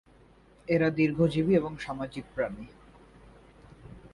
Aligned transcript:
এরা 0.67 0.87
দীর্ঘজীবী 0.89 1.53
এবং 1.55 1.71
সামাজিক 1.77 2.25
প্রাণী। 2.35 2.65